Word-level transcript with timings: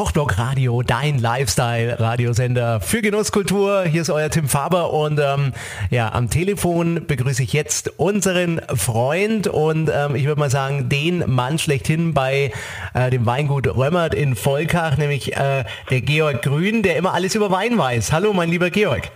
Kochblock 0.00 0.38
Radio, 0.38 0.80
dein 0.80 1.18
Lifestyle-Radiosender 1.18 2.80
für 2.80 3.02
Genusskultur. 3.02 3.84
Hier 3.84 4.00
ist 4.00 4.08
euer 4.08 4.30
Tim 4.30 4.48
Faber 4.48 4.94
und 4.94 5.20
ähm, 5.22 5.52
ja, 5.90 6.10
am 6.14 6.30
Telefon 6.30 7.04
begrüße 7.06 7.42
ich 7.42 7.52
jetzt 7.52 7.98
unseren 7.98 8.62
Freund 8.74 9.46
und 9.46 9.90
ähm, 9.94 10.16
ich 10.16 10.24
würde 10.24 10.40
mal 10.40 10.48
sagen, 10.48 10.88
den 10.88 11.30
Mann 11.30 11.58
schlechthin 11.58 12.14
bei 12.14 12.50
äh, 12.94 13.10
dem 13.10 13.26
Weingut 13.26 13.66
Römmert 13.66 14.14
in 14.14 14.36
Volkach, 14.36 14.96
nämlich 14.96 15.36
äh, 15.36 15.64
der 15.90 16.00
Georg 16.00 16.40
Grün, 16.40 16.82
der 16.82 16.96
immer 16.96 17.12
alles 17.12 17.34
über 17.34 17.50
Wein 17.50 17.76
weiß. 17.76 18.10
Hallo, 18.10 18.32
mein 18.32 18.48
lieber 18.48 18.70
Georg. 18.70 19.10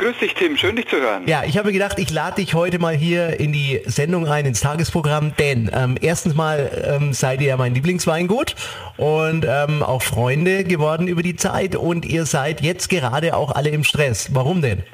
Grüß 0.00 0.16
dich, 0.18 0.32
Tim. 0.34 0.56
Schön, 0.56 0.76
dich 0.76 0.86
zu 0.86 1.00
hören. 1.00 1.24
Ja, 1.26 1.42
ich 1.44 1.58
habe 1.58 1.72
gedacht, 1.72 1.98
ich 1.98 2.10
lade 2.10 2.36
dich 2.36 2.54
heute 2.54 2.78
mal 2.78 2.94
hier 2.94 3.40
in 3.40 3.52
die 3.52 3.80
Sendung 3.84 4.28
ein, 4.28 4.46
ins 4.46 4.60
Tagesprogramm, 4.60 5.32
denn 5.40 5.68
ähm, 5.74 5.96
erstens 6.00 6.36
mal 6.36 6.70
ähm, 6.88 7.12
seid 7.12 7.40
ihr 7.40 7.48
ja 7.48 7.56
mein 7.56 7.74
Lieblingsweingut 7.74 8.54
und 8.96 9.44
ähm, 9.44 9.82
auch 9.82 10.02
Freunde 10.02 10.62
geworden 10.62 11.08
über 11.08 11.22
die 11.22 11.34
Zeit 11.34 11.74
und 11.74 12.06
ihr 12.06 12.26
seid 12.26 12.60
jetzt 12.60 12.90
gerade 12.90 13.34
auch 13.34 13.50
alle 13.56 13.70
im 13.70 13.82
Stress. 13.82 14.28
Warum 14.32 14.62
denn? 14.62 14.84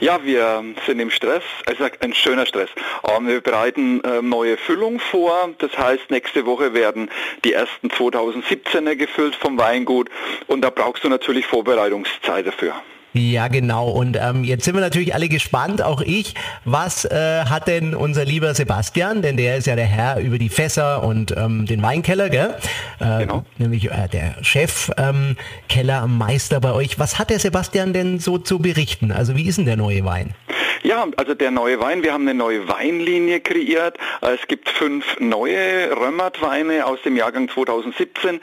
Ja, 0.00 0.24
wir 0.24 0.64
sind 0.86 1.00
im 1.00 1.10
Stress, 1.10 1.42
also 1.66 1.84
ein 2.00 2.14
schöner 2.14 2.46
Stress. 2.46 2.70
Ähm, 3.14 3.26
wir 3.26 3.42
bereiten 3.42 4.02
äh, 4.04 4.22
neue 4.22 4.56
Füllung 4.56 5.00
vor, 5.00 5.50
das 5.58 5.76
heißt, 5.76 6.10
nächste 6.10 6.46
Woche 6.46 6.72
werden 6.72 7.10
die 7.44 7.52
ersten 7.52 7.88
2017er 7.88 8.96
gefüllt 8.96 9.36
vom 9.36 9.58
Weingut 9.58 10.08
und 10.46 10.62
da 10.62 10.70
brauchst 10.70 11.04
du 11.04 11.10
natürlich 11.10 11.44
Vorbereitungszeit 11.44 12.46
dafür. 12.46 12.74
Ja, 13.16 13.48
genau. 13.48 13.88
Und 13.88 14.16
ähm, 14.20 14.44
jetzt 14.44 14.64
sind 14.64 14.74
wir 14.74 14.82
natürlich 14.82 15.14
alle 15.14 15.28
gespannt, 15.28 15.80
auch 15.82 16.02
ich. 16.02 16.34
Was 16.64 17.06
äh, 17.06 17.46
hat 17.46 17.66
denn 17.66 17.94
unser 17.94 18.26
lieber 18.26 18.52
Sebastian, 18.54 19.22
denn 19.22 19.38
der 19.38 19.56
ist 19.56 19.66
ja 19.66 19.74
der 19.74 19.86
Herr 19.86 20.20
über 20.20 20.38
die 20.38 20.50
Fässer 20.50 21.02
und 21.02 21.34
ähm, 21.36 21.66
den 21.66 21.82
Weinkeller, 21.82 22.28
gell? 22.28 22.54
Äh, 23.00 23.20
genau. 23.20 23.44
Nämlich 23.56 23.90
äh, 23.90 24.08
der 24.12 24.34
Chefkellermeister 24.42 26.56
ähm, 26.56 26.62
bei 26.62 26.72
euch. 26.72 26.98
Was 26.98 27.18
hat 27.18 27.30
der 27.30 27.38
Sebastian 27.38 27.94
denn 27.94 28.18
so 28.18 28.36
zu 28.36 28.58
berichten? 28.58 29.12
Also 29.12 29.34
wie 29.34 29.48
ist 29.48 29.56
denn 29.56 29.64
der 29.64 29.76
neue 29.76 30.04
Wein? 30.04 30.34
Ja, 30.82 31.06
also 31.16 31.32
der 31.34 31.50
neue 31.50 31.80
Wein, 31.80 32.02
wir 32.04 32.12
haben 32.12 32.28
eine 32.28 32.38
neue 32.38 32.68
Weinlinie 32.68 33.40
kreiert. 33.40 33.96
Es 34.20 34.46
gibt 34.46 34.68
fünf 34.68 35.18
neue 35.18 35.90
Römmert-Weine 35.96 36.86
aus 36.86 37.00
dem 37.02 37.16
Jahrgang 37.16 37.48
2017. 37.48 38.40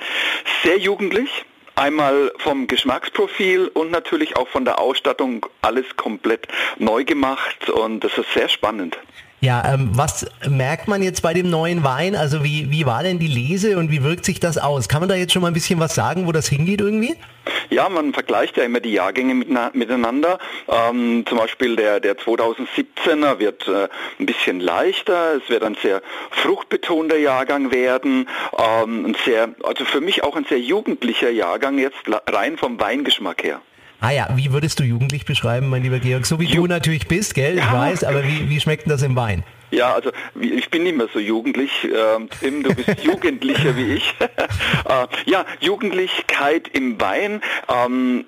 Sehr 0.63 0.77
jugendlich, 0.77 1.45
Einmal 1.75 2.31
vom 2.37 2.67
Geschmacksprofil 2.67 3.67
und 3.67 3.89
natürlich 3.91 4.37
auch 4.37 4.47
von 4.47 4.63
der 4.63 4.79
Ausstattung 4.79 5.45
alles 5.61 5.85
komplett 5.97 6.47
neu 6.77 7.03
gemacht 7.03 7.69
und 7.69 8.03
das 8.03 8.17
ist 8.17 8.31
sehr 8.33 8.47
spannend. 8.47 8.97
Ja, 9.43 9.73
ähm, 9.73 9.89
was 9.91 10.25
merkt 10.47 10.87
man 10.87 11.03
jetzt 11.03 11.21
bei 11.21 11.33
dem 11.33 11.49
neuen 11.49 11.83
Wein? 11.83 12.15
Also 12.15 12.45
wie, 12.45 12.71
wie 12.71 12.85
war 12.85 13.03
denn 13.03 13.19
die 13.19 13.27
Lese 13.27 13.77
und 13.77 13.91
wie 13.91 14.01
wirkt 14.01 14.23
sich 14.23 14.39
das 14.39 14.57
aus? 14.57 14.87
Kann 14.87 15.01
man 15.01 15.09
da 15.09 15.15
jetzt 15.15 15.33
schon 15.33 15.41
mal 15.41 15.49
ein 15.49 15.53
bisschen 15.53 15.81
was 15.81 15.95
sagen, 15.95 16.27
wo 16.27 16.31
das 16.31 16.47
hingeht 16.47 16.79
irgendwie? 16.79 17.17
Ja, 17.73 17.89
man 17.89 18.13
vergleicht 18.13 18.57
ja 18.57 18.63
immer 18.63 18.79
die 18.79 18.93
Jahrgänge 18.93 19.33
miteinander. 19.33 20.37
Ähm, 20.67 21.25
zum 21.27 21.39
Beispiel 21.39 21.75
der, 21.75 21.99
der 21.99 22.15
2017er 22.17 23.39
wird 23.39 23.67
äh, 23.67 23.87
ein 24.19 24.27
bisschen 24.27 24.59
leichter. 24.59 25.37
Es 25.43 25.49
wird 25.49 25.63
ein 25.63 25.75
sehr 25.81 26.03
fruchtbetonter 26.29 27.17
Jahrgang 27.17 27.71
werden. 27.71 28.29
Ähm, 28.57 29.05
ein 29.07 29.15
sehr, 29.25 29.49
also 29.63 29.85
für 29.85 30.01
mich 30.01 30.23
auch 30.23 30.35
ein 30.35 30.45
sehr 30.45 30.59
jugendlicher 30.59 31.31
Jahrgang 31.31 31.79
jetzt 31.79 31.97
rein 32.27 32.57
vom 32.57 32.79
Weingeschmack 32.79 33.43
her. 33.43 33.61
Ah 34.01 34.11
ja, 34.11 34.27
wie 34.35 34.51
würdest 34.51 34.79
du 34.79 34.83
jugendlich 34.83 35.25
beschreiben, 35.25 35.69
mein 35.69 35.81
lieber 35.81 35.97
Georg? 35.97 36.25
So 36.27 36.39
wie 36.39 36.45
Ju 36.45 36.63
du 36.63 36.67
natürlich 36.67 37.07
bist, 37.07 37.33
gell? 37.33 37.57
Ich 37.57 37.63
ja. 37.63 37.73
weiß, 37.73 38.03
aber 38.03 38.23
wie, 38.23 38.49
wie 38.49 38.59
schmeckt 38.59 38.85
denn 38.85 38.91
das 38.91 39.01
im 39.01 39.15
Wein? 39.15 39.43
Ja, 39.73 39.95
also 39.95 40.11
ich 40.39 40.69
bin 40.69 40.83
nicht 40.83 40.95
mehr 40.95 41.07
so 41.11 41.19
jugendlich. 41.19 41.71
Ähm, 41.83 42.29
Tim, 42.39 42.61
du 42.61 42.75
bist 42.75 42.89
jugendlicher 43.03 43.75
wie 43.75 43.95
ich. 43.95 44.13
äh, 44.19 45.07
ja, 45.25 45.45
Jugendlichkeit 45.61 46.69
im 46.73 47.01
Wein. 47.01 47.41
Ähm, 47.67 48.25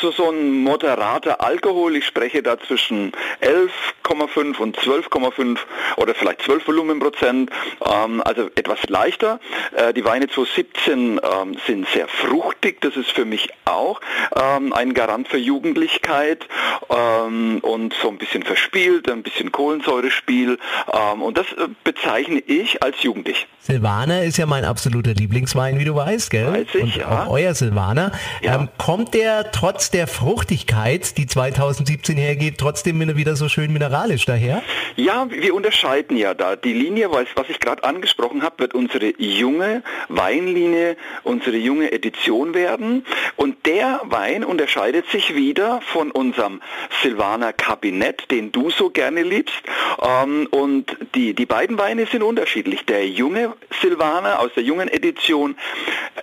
so, 0.00 0.10
so 0.10 0.30
ein 0.30 0.62
moderater 0.62 1.42
Alkohol. 1.42 1.96
Ich 1.96 2.06
spreche 2.06 2.42
da 2.42 2.58
zwischen 2.58 3.12
11,5 3.42 4.56
und 4.56 4.78
12,5 4.78 5.58
oder 5.98 6.14
vielleicht 6.14 6.40
12 6.42 6.66
Volumenprozent. 6.66 7.50
Ähm, 7.84 8.22
also 8.24 8.48
etwas 8.54 8.78
leichter. 8.88 9.38
Äh, 9.76 9.92
die 9.92 10.04
Weine 10.06 10.28
2017 10.28 11.20
ähm, 11.22 11.58
sind 11.66 11.86
sehr 11.90 12.08
fruchtig. 12.08 12.80
Das 12.80 12.96
ist 12.96 13.10
für 13.10 13.26
mich 13.26 13.50
auch 13.66 14.00
ein 14.30 14.94
Garant 14.94 15.28
für 15.28 15.38
Jugendlichkeit 15.38 16.46
und 16.88 17.94
so 18.00 18.08
ein 18.08 18.18
bisschen 18.18 18.42
verspielt, 18.42 19.10
ein 19.10 19.22
bisschen 19.22 19.50
Kohlensäurespiel. 19.52 20.58
Ähm, 20.92 21.22
und 21.22 21.38
das 21.38 21.46
äh, 21.52 21.68
bezeichne 21.84 22.40
ich 22.40 22.82
als 22.82 23.02
jugendlich. 23.02 23.46
Silvaner 23.60 24.22
ist 24.22 24.36
ja 24.36 24.46
mein 24.46 24.64
absoluter 24.64 25.12
Lieblingswein, 25.12 25.78
wie 25.78 25.84
du 25.84 25.96
weißt, 25.96 26.30
gell? 26.30 26.52
Weiß 26.52 26.66
ich, 26.74 26.82
und 26.82 26.96
ja. 26.96 27.24
Auch 27.24 27.30
euer 27.30 27.54
Silvaner. 27.54 28.12
Ja. 28.40 28.54
Ähm, 28.54 28.68
kommt 28.78 29.14
der 29.14 29.50
trotz 29.50 29.90
der 29.90 30.06
Fruchtigkeit, 30.06 31.18
die 31.18 31.26
2017 31.26 32.16
hergeht, 32.16 32.58
trotzdem 32.58 32.96
wieder 33.16 33.36
so 33.36 33.48
schön 33.48 33.72
mineralisch 33.72 34.24
daher? 34.24 34.62
Ja, 34.96 35.26
wir 35.30 35.54
unterscheiden 35.54 36.16
ja 36.16 36.34
da. 36.34 36.56
Die 36.56 36.72
Linie, 36.72 37.10
was, 37.10 37.26
was 37.34 37.48
ich 37.48 37.60
gerade 37.60 37.84
angesprochen 37.84 38.42
habe, 38.42 38.60
wird 38.60 38.74
unsere 38.74 39.12
junge 39.18 39.82
Weinlinie, 40.08 40.96
unsere 41.24 41.56
junge 41.56 41.92
Edition 41.92 42.54
werden. 42.54 43.04
Und 43.36 43.66
der 43.66 44.00
Wein 44.04 44.44
unterscheidet 44.44 45.08
sich 45.10 45.34
wieder 45.34 45.80
von 45.82 46.10
unserem 46.10 46.62
Silvaner 47.02 47.52
Kabinett, 47.52 48.30
den 48.30 48.52
du 48.52 48.70
so 48.70 48.90
gerne 48.90 49.22
liebst. 49.22 49.62
Ähm, 50.02 50.46
und 50.50 50.75
die, 51.14 51.34
die 51.34 51.46
beiden 51.46 51.78
Weine 51.78 52.06
sind 52.06 52.22
unterschiedlich. 52.22 52.84
Der 52.86 53.08
junge 53.08 53.54
Silvaner 53.80 54.40
aus 54.40 54.50
der 54.54 54.62
jungen 54.62 54.88
Edition 54.88 55.56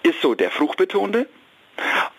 ist 0.04 0.22
so 0.22 0.36
der 0.36 0.52
fruchtbetonte. 0.52 1.28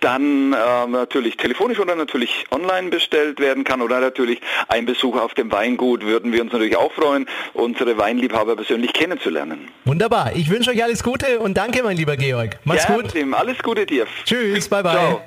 dann 0.00 0.52
äh, 0.52 0.86
natürlich 0.86 1.36
telefonisch 1.36 1.78
oder 1.78 1.94
natürlich 1.94 2.46
online 2.50 2.90
bestellt 2.90 3.40
werden 3.40 3.64
kann 3.64 3.82
oder 3.82 4.00
natürlich 4.00 4.40
ein 4.68 4.86
Besuch 4.86 5.18
auf 5.18 5.34
dem 5.34 5.50
Weingut 5.52 6.04
würden 6.04 6.32
wir 6.32 6.42
uns 6.42 6.52
natürlich 6.52 6.76
auch 6.76 6.92
freuen, 6.92 7.26
unsere 7.52 7.98
Weinliebhaber 7.98 8.56
persönlich 8.56 8.92
kennenzulernen. 8.92 9.68
Wunderbar. 9.84 10.32
Ich 10.34 10.50
wünsche 10.50 10.70
euch 10.70 10.82
alles 10.82 11.02
Gute 11.02 11.38
und 11.40 11.56
danke, 11.56 11.82
mein 11.82 11.96
lieber 11.96 12.16
Georg. 12.16 12.58
Mach's 12.64 12.86
ja, 12.88 12.96
gut. 12.96 13.14
Alles 13.32 13.58
Gute 13.62 13.86
dir. 13.86 14.06
Tschüss, 14.24 14.68
bye 14.68 14.82
bye. 14.82 14.92
Ciao. 14.92 15.24